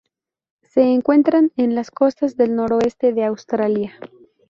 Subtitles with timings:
[0.63, 3.99] Se encuentran en las costas del noroeste de Australia.